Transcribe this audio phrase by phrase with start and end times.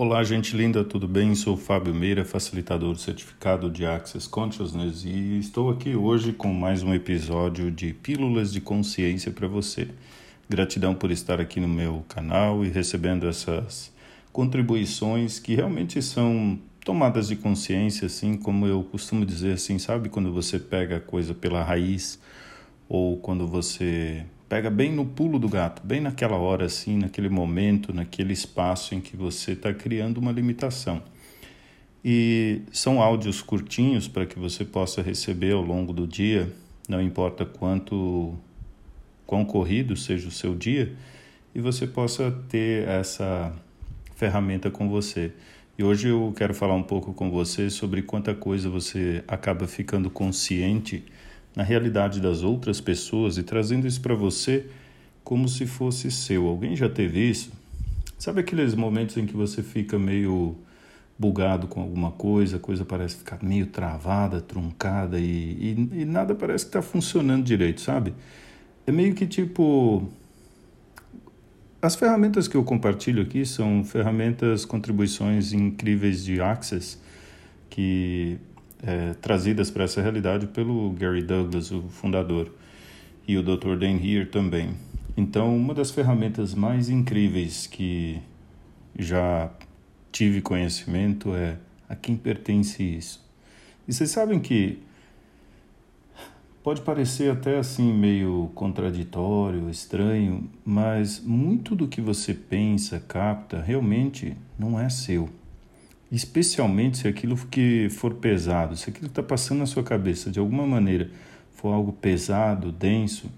[0.00, 1.34] Olá, gente linda, tudo bem?
[1.34, 6.94] Sou Fábio Meira, facilitador certificado de Access Consciousness e estou aqui hoje com mais um
[6.94, 9.88] episódio de Pílulas de Consciência para você.
[10.48, 13.92] Gratidão por estar aqui no meu canal e recebendo essas
[14.32, 20.32] contribuições que realmente são tomadas de consciência, assim como eu costumo dizer assim, sabe quando
[20.32, 22.20] você pega a coisa pela raiz
[22.88, 27.92] ou quando você pega bem no pulo do gato, bem naquela hora, assim, naquele momento,
[27.92, 31.02] naquele espaço em que você está criando uma limitação.
[32.04, 36.50] E são áudios curtinhos para que você possa receber ao longo do dia,
[36.88, 38.34] não importa quanto
[39.26, 40.94] quão corrido seja o seu dia,
[41.54, 43.52] e você possa ter essa
[44.16, 45.32] ferramenta com você.
[45.76, 50.08] E hoje eu quero falar um pouco com você sobre quanta coisa você acaba ficando
[50.08, 51.04] consciente
[51.58, 54.66] na realidade das outras pessoas e trazendo isso para você
[55.24, 56.46] como se fosse seu.
[56.46, 57.50] Alguém já teve isso?
[58.16, 60.54] Sabe aqueles momentos em que você fica meio
[61.18, 66.32] bugado com alguma coisa, a coisa parece ficar meio travada, truncada e, e, e nada
[66.32, 68.14] parece que está funcionando direito, sabe?
[68.86, 70.08] É meio que tipo.
[71.82, 76.98] As ferramentas que eu compartilho aqui são ferramentas, contribuições incríveis de Access
[77.68, 78.38] que
[78.82, 82.52] é, trazidas para essa realidade pelo Gary Douglas, o fundador,
[83.26, 83.76] e o Dr.
[83.76, 84.70] Dan Heer também.
[85.16, 88.20] Então, uma das ferramentas mais incríveis que
[88.98, 89.50] já
[90.10, 93.24] tive conhecimento é a quem pertence isso.
[93.86, 94.78] E vocês sabem que
[96.62, 104.36] pode parecer até assim meio contraditório, estranho, mas muito do que você pensa, capta, realmente
[104.58, 105.28] não é seu
[106.10, 110.66] especialmente se aquilo que for pesado, se aquilo está passando na sua cabeça de alguma
[110.66, 111.10] maneira
[111.50, 113.30] for algo pesado, denso,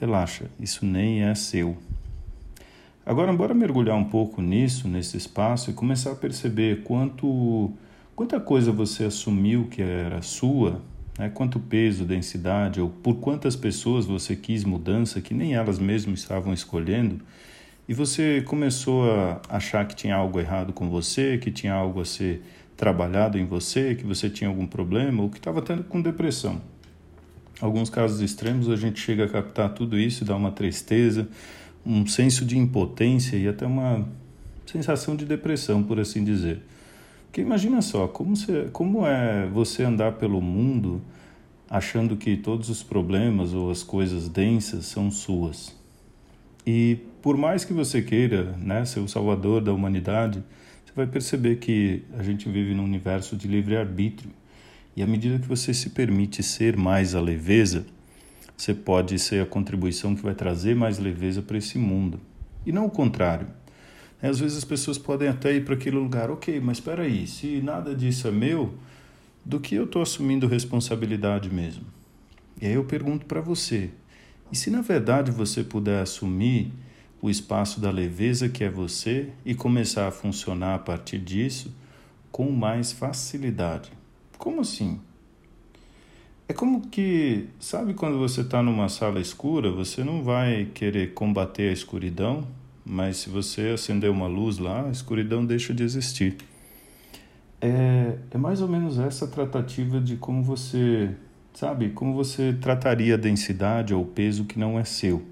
[0.00, 1.76] relaxa, isso nem é seu.
[3.04, 7.70] Agora, bora mergulhar um pouco nisso, nesse espaço e começar a perceber quanto,
[8.16, 10.80] quanta coisa você assumiu que era sua,
[11.18, 11.28] né?
[11.28, 16.54] quanto peso, densidade, ou por quantas pessoas você quis mudança que nem elas mesmas estavam
[16.54, 17.20] escolhendo
[17.88, 22.04] e você começou a achar que tinha algo errado com você, que tinha algo a
[22.04, 22.42] ser
[22.76, 26.60] trabalhado em você, que você tinha algum problema ou que estava tendo com depressão.
[27.60, 31.28] Alguns casos extremos a gente chega a captar tudo isso e dá uma tristeza,
[31.84, 34.08] um senso de impotência e até uma
[34.66, 36.60] sensação de depressão, por assim dizer.
[37.26, 41.00] Porque imagina só, como, você, como é você andar pelo mundo
[41.68, 45.81] achando que todos os problemas ou as coisas densas são suas.
[46.66, 50.42] E por mais que você queira né, ser o salvador da humanidade,
[50.84, 54.30] você vai perceber que a gente vive num universo de livre-arbítrio.
[54.94, 57.86] E à medida que você se permite ser mais a leveza,
[58.56, 62.20] você pode ser a contribuição que vai trazer mais leveza para esse mundo.
[62.64, 63.46] E não o contrário.
[64.20, 67.26] É, às vezes as pessoas podem até ir para aquele lugar, ok, mas espera aí,
[67.26, 68.74] se nada disso é meu,
[69.44, 71.84] do que eu estou assumindo responsabilidade mesmo?
[72.60, 73.90] E aí eu pergunto para você,
[74.52, 76.70] e se na verdade você puder assumir
[77.22, 81.74] o espaço da leveza que é você e começar a funcionar a partir disso
[82.30, 83.90] com mais facilidade.
[84.36, 85.00] Como assim?
[86.48, 91.70] É como que, sabe quando você está numa sala escura, você não vai querer combater
[91.70, 92.46] a escuridão,
[92.84, 96.36] mas se você acender uma luz lá, a escuridão deixa de existir.
[97.60, 101.14] É, é mais ou menos essa tratativa de como você,
[101.54, 105.22] sabe, como você trataria a densidade ou peso que não é seu.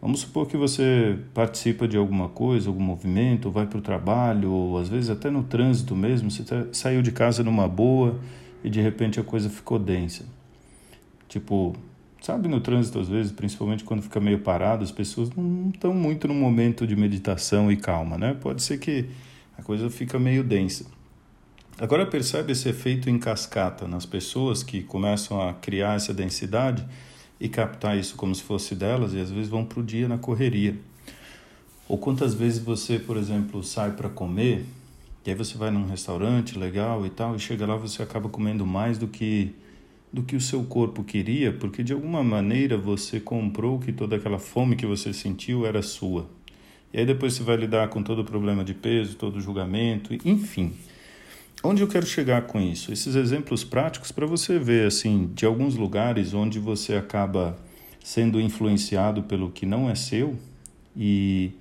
[0.00, 4.78] Vamos supor que você participa de alguma coisa, algum movimento, vai para o trabalho, ou
[4.78, 8.20] às vezes até no trânsito mesmo, você tá, saiu de casa numa boa
[8.62, 10.26] e de repente a coisa ficou densa.
[11.26, 11.74] Tipo,
[12.20, 16.28] sabe no trânsito às vezes, principalmente quando fica meio parado, as pessoas não estão muito
[16.28, 18.36] no momento de meditação e calma, né?
[18.38, 19.06] Pode ser que
[19.56, 20.84] a coisa fica meio densa.
[21.76, 26.86] Agora percebe esse efeito em cascata nas pessoas que começam a criar essa densidade
[27.40, 30.16] e captar isso como se fosse delas e às vezes vão para o dia na
[30.16, 30.76] correria.
[31.88, 34.64] Ou quantas vezes você, por exemplo, sai para comer
[35.26, 38.64] e aí você vai num restaurante legal e tal e chega lá você acaba comendo
[38.64, 39.52] mais do que
[40.12, 44.38] do que o seu corpo queria, porque de alguma maneira você comprou que toda aquela
[44.38, 46.30] fome que você sentiu era sua.
[46.92, 50.14] E aí depois você vai lidar com todo o problema de peso, todo o julgamento,
[50.24, 50.72] enfim.
[51.66, 52.92] Onde eu quero chegar com isso?
[52.92, 57.56] Esses exemplos práticos para você ver assim de alguns lugares onde você acaba
[58.04, 60.36] sendo influenciado pelo que não é seu
[60.94, 61.52] e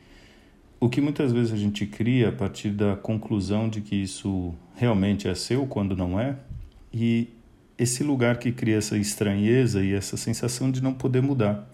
[0.78, 5.30] o que muitas vezes a gente cria a partir da conclusão de que isso realmente
[5.30, 6.36] é seu quando não é
[6.94, 7.30] e
[7.78, 11.66] esse lugar que cria essa estranheza e essa sensação de não poder mudar.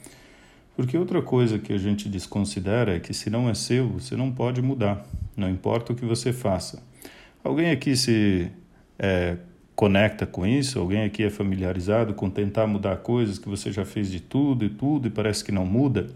[0.76, 4.32] Porque outra coisa que a gente desconsidera é que se não é seu, você não
[4.32, 5.04] pode mudar,
[5.36, 6.88] não importa o que você faça.
[7.44, 8.52] Alguém aqui se
[8.98, 9.38] é,
[9.76, 10.78] conecta com isso?
[10.78, 14.70] Alguém aqui é familiarizado com tentar mudar coisas que você já fez de tudo e
[14.70, 16.08] tudo e parece que não muda?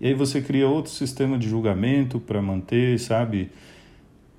[0.00, 3.50] E aí você cria outro sistema de julgamento para manter, sabe?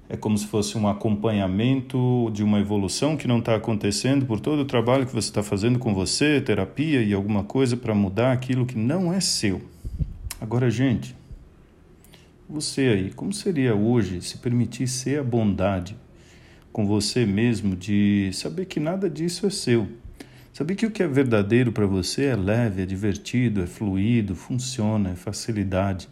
[0.09, 4.59] É como se fosse um acompanhamento de uma evolução que não está acontecendo por todo
[4.59, 8.65] o trabalho que você está fazendo com você, terapia e alguma coisa para mudar aquilo
[8.65, 9.62] que não é seu.
[10.39, 11.13] Agora, gente,
[12.49, 15.95] você aí, como seria hoje se permitir ser a bondade
[16.71, 19.88] com você mesmo de saber que nada disso é seu?
[20.53, 25.11] Saber que o que é verdadeiro para você é leve, é divertido, é fluido, funciona,
[25.11, 26.09] é facilidade,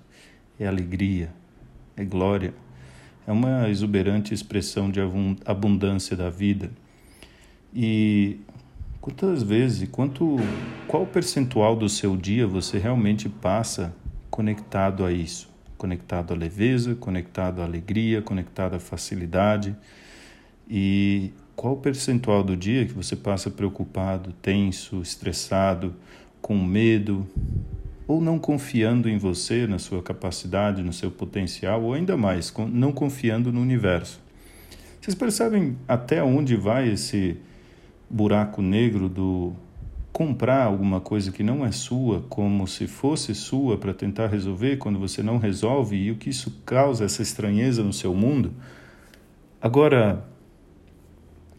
[0.59, 1.31] é alegria,
[1.95, 2.53] é glória
[3.27, 4.99] é uma exuberante expressão de
[5.45, 6.69] abundância da vida.
[7.73, 8.39] E
[9.01, 10.37] quantas vezes, quanto,
[10.87, 13.95] qual percentual do seu dia você realmente passa
[14.29, 15.54] conectado a isso?
[15.85, 19.75] Conectado à leveza, conectado à alegria, conectado à facilidade.
[20.67, 25.93] E qual percentual do dia que você passa preocupado, tenso, estressado,
[26.41, 27.27] com medo,
[28.07, 32.91] ou não confiando em você, na sua capacidade, no seu potencial, ou ainda mais, não
[32.91, 34.19] confiando no universo.
[34.99, 37.37] Vocês percebem até onde vai esse
[38.09, 39.53] buraco negro do
[40.15, 44.97] comprar alguma coisa que não é sua, como se fosse sua, para tentar resolver quando
[44.97, 48.53] você não resolve e o que isso causa, essa estranheza no seu mundo?
[49.61, 50.25] Agora,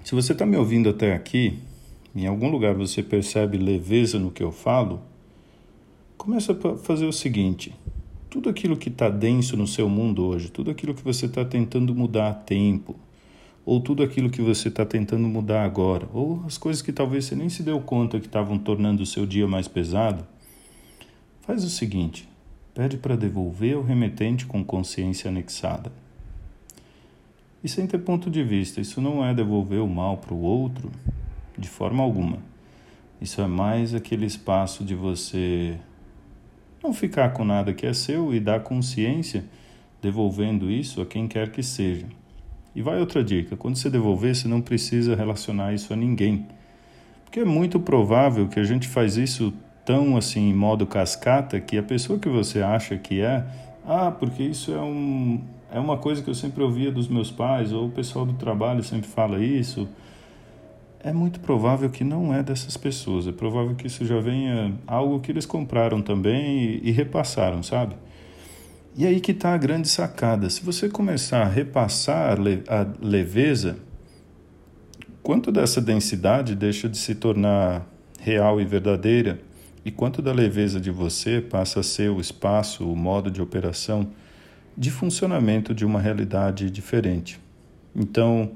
[0.02, 1.58] se você está me ouvindo até aqui,
[2.14, 5.02] em algum lugar você percebe leveza no que eu falo,
[6.26, 7.72] Começa a fazer o seguinte:
[8.28, 11.94] tudo aquilo que está denso no seu mundo hoje, tudo aquilo que você está tentando
[11.94, 12.96] mudar a tempo,
[13.66, 17.34] ou tudo aquilo que você está tentando mudar agora, ou as coisas que talvez você
[17.34, 20.24] nem se deu conta que estavam tornando o seu dia mais pesado,
[21.40, 22.28] faz o seguinte:
[22.72, 25.90] pede para devolver ao remetente com consciência anexada.
[27.64, 30.92] E sem ter ponto de vista, isso não é devolver o mal para o outro
[31.58, 32.38] de forma alguma.
[33.20, 35.76] Isso é mais aquele espaço de você
[36.80, 39.44] não ficar com nada que é seu e dar consciência
[40.00, 42.06] devolvendo isso a quem quer que seja.
[42.76, 46.46] E vai outra dica: quando você devolver, você não precisa relacionar isso a ninguém.
[47.24, 49.52] Porque é muito provável que a gente faz isso
[49.84, 53.44] tão assim em modo cascata que a pessoa que você acha que é,
[53.86, 55.40] ah, porque isso é um
[55.72, 58.82] é uma coisa que eu sempre ouvia dos meus pais, ou o pessoal do trabalho
[58.84, 59.88] sempre fala isso
[61.06, 63.28] é muito provável que não é dessas pessoas.
[63.28, 67.94] É provável que isso já venha algo que eles compraram também e, e repassaram, sabe?
[68.98, 70.48] E aí que está a grande sacada.
[70.48, 72.34] Se você começar a repassar
[72.66, 73.76] a leveza,
[75.22, 77.86] quanto dessa densidade deixa de se tornar
[78.18, 79.38] real e verdadeira
[79.84, 84.08] e quanto da leveza de você passa a ser o espaço, o modo de operação
[84.74, 87.38] de funcionamento de uma realidade diferente.
[87.94, 88.52] Então,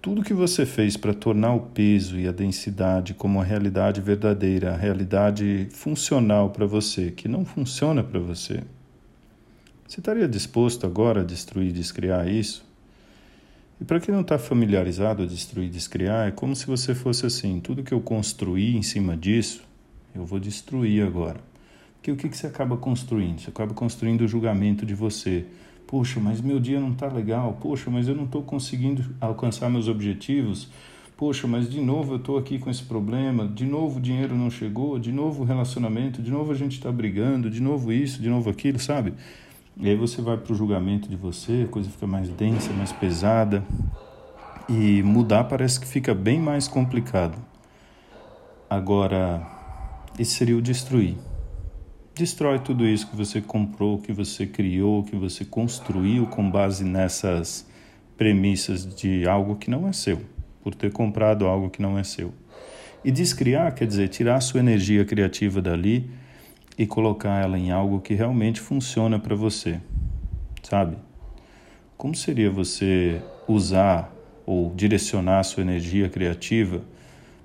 [0.00, 4.72] tudo que você fez para tornar o peso e a densidade como a realidade verdadeira,
[4.72, 8.62] a realidade funcional para você, que não funciona para você,
[9.86, 12.64] você estaria disposto agora a destruir e descriar isso?
[13.80, 17.26] E para quem não está familiarizado a destruir e descriar, é como se você fosse
[17.26, 19.62] assim: tudo que eu construí em cima disso,
[20.14, 21.40] eu vou destruir agora.
[21.96, 23.40] Porque o que, que você acaba construindo?
[23.40, 25.44] Você acaba construindo o julgamento de você
[25.86, 27.56] Poxa, mas meu dia não está legal.
[27.60, 30.68] Poxa, mas eu não estou conseguindo alcançar meus objetivos.
[31.16, 33.46] Poxa, mas de novo eu estou aqui com esse problema.
[33.46, 34.98] De novo o dinheiro não chegou.
[34.98, 36.20] De novo o relacionamento.
[36.20, 37.48] De novo a gente está brigando.
[37.48, 39.14] De novo isso, de novo aquilo, sabe?
[39.78, 42.92] E aí você vai para o julgamento de você, a coisa fica mais densa, mais
[42.92, 43.62] pesada.
[44.66, 47.36] E mudar parece que fica bem mais complicado.
[48.70, 49.46] Agora,
[50.18, 51.14] esse seria o destruir.
[52.14, 57.68] Destrói tudo isso que você comprou, que você criou, que você construiu com base nessas
[58.16, 60.22] premissas de algo que não é seu,
[60.62, 62.32] por ter comprado algo que não é seu.
[63.04, 66.10] E descriar quer dizer tirar a sua energia criativa dali
[66.78, 69.80] e colocar ela em algo que realmente funciona para você,
[70.62, 70.96] sabe?
[71.96, 74.12] Como seria você usar
[74.44, 76.82] ou direcionar a sua energia criativa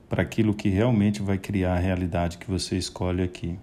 [0.10, 3.58] para aquilo que realmente vai criar a realidade que você escolhe aqui?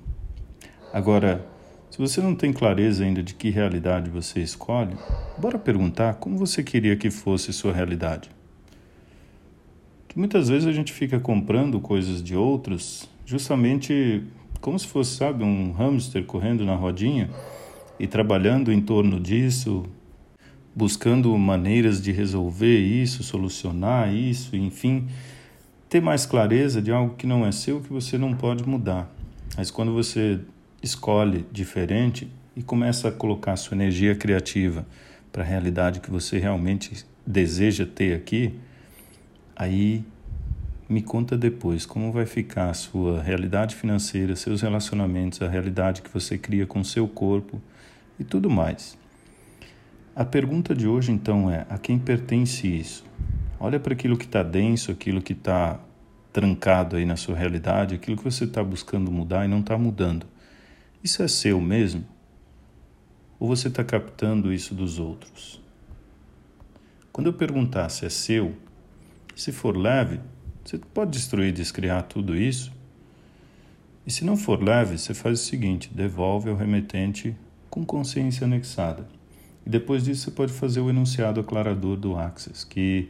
[0.92, 1.46] Agora,
[1.90, 4.96] se você não tem clareza ainda de que realidade você escolhe,
[5.36, 8.30] bora perguntar como você queria que fosse sua realidade.
[10.06, 14.24] Que muitas vezes a gente fica comprando coisas de outros justamente
[14.60, 17.30] como se fosse, sabe, um hamster correndo na rodinha
[17.98, 19.84] e trabalhando em torno disso,
[20.74, 25.08] buscando maneiras de resolver isso, solucionar isso, enfim,
[25.88, 29.10] ter mais clareza de algo que não é seu, que você não pode mudar.
[29.56, 30.40] Mas quando você
[30.82, 34.86] escolhe diferente e começa a colocar sua energia criativa
[35.32, 38.54] para a realidade que você realmente deseja ter aqui,
[39.56, 40.04] aí
[40.88, 46.10] me conta depois como vai ficar a sua realidade financeira, seus relacionamentos, a realidade que
[46.10, 47.60] você cria com seu corpo
[48.18, 48.96] e tudo mais.
[50.16, 53.04] A pergunta de hoje então é: a quem pertence isso?
[53.60, 55.78] Olha para aquilo que está denso, aquilo que está
[56.32, 60.26] trancado aí na sua realidade, aquilo que você está buscando mudar e não está mudando.
[61.04, 62.04] Isso é seu mesmo?
[63.38, 65.60] Ou você está captando isso dos outros?
[67.12, 68.56] Quando eu perguntar se é seu,
[69.36, 70.20] se for leve,
[70.68, 72.70] você pode destruir descriar tudo isso?
[74.06, 77.34] E se não for leve, você faz o seguinte: devolve ao remetente
[77.70, 79.08] com consciência anexada.
[79.64, 83.08] E depois disso você pode fazer o enunciado aclarador do Access, que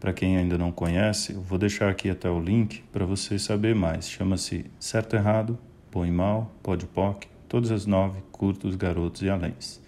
[0.00, 3.74] para quem ainda não conhece, eu vou deixar aqui até o link para você saber
[3.74, 4.08] mais.
[4.08, 5.58] Chama-se Certo Errado,
[5.92, 9.78] Bom e Mal, Pode Poc, todas as nove, curtos, garotos e aléns.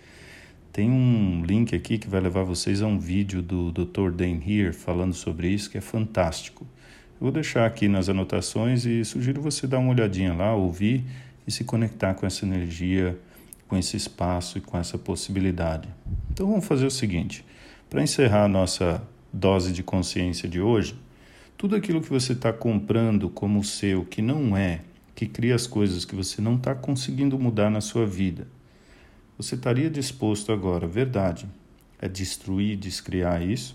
[0.71, 4.11] Tem um link aqui que vai levar vocês a um vídeo do Dr.
[4.11, 6.67] Dan Here falando sobre isso, que é fantástico.
[7.21, 11.05] Vou deixar aqui nas anotações e sugiro você dar uma olhadinha lá, ouvir
[11.47, 13.19] e se conectar com essa energia,
[13.69, 15.89] com esse espaço e com essa possibilidade.
[16.33, 17.45] Então vamos fazer o seguinte:
[17.91, 20.99] para encerrar a nossa dose de consciência de hoje,
[21.59, 24.81] tudo aquilo que você está comprando como seu, que não é,
[25.15, 28.47] que cria as coisas que você não está conseguindo mudar na sua vida
[29.43, 31.49] você estaria disposto agora, verdade,
[31.99, 33.75] a destruir, descriar isso?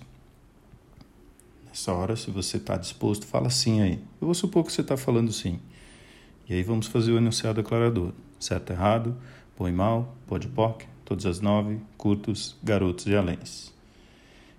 [1.76, 4.00] Nessa hora, se você está disposto, fala sim aí.
[4.22, 5.60] Eu vou supor que você está falando sim.
[6.48, 8.14] E aí vamos fazer o enunciado declarador.
[8.40, 9.18] Certo, errado,
[9.60, 13.74] bom e mal, pode poc, todas as nove, curtos, garotos e aléns.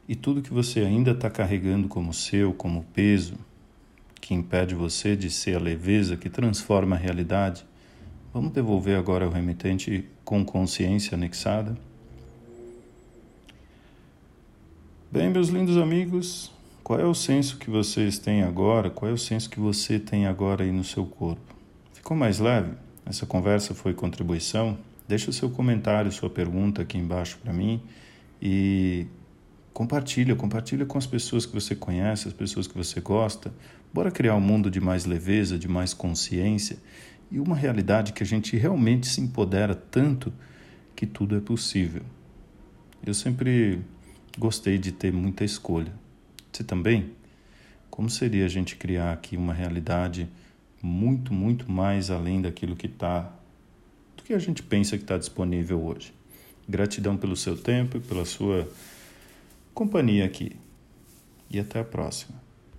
[0.06, 3.38] E tudo que você ainda está carregando como seu, como peso,
[4.20, 7.64] que impede você de ser a leveza que transforma a realidade,
[8.37, 11.75] Vamos devolver agora o remetente com consciência anexada.
[15.11, 16.52] Bem, meus lindos amigos,
[16.86, 18.88] qual é o senso que vocês têm agora?
[18.90, 21.52] Qual é o senso que você tem agora aí no seu corpo?
[21.92, 22.74] Ficou mais leve?
[23.04, 24.78] Essa conversa foi contribuição?
[25.08, 27.82] Deixa o seu comentário, sua pergunta aqui embaixo para mim
[28.40, 29.04] e
[29.72, 33.52] compartilha, compartilha com as pessoas que você conhece, as pessoas que você gosta.
[33.92, 36.78] Bora criar um mundo de mais leveza, de mais consciência
[37.32, 40.32] e uma realidade que a gente realmente se empodera tanto
[40.94, 42.02] que tudo é possível.
[43.04, 43.82] Eu sempre
[44.38, 46.05] gostei de ter muita escolha.
[46.56, 47.12] Você também?
[47.90, 50.26] Como seria a gente criar aqui uma realidade
[50.80, 53.30] muito, muito mais além daquilo que está,
[54.16, 56.14] do que a gente pensa que está disponível hoje?
[56.66, 58.66] Gratidão pelo seu tempo e pela sua
[59.75, 60.56] companhia aqui.
[61.50, 62.45] E até a próxima.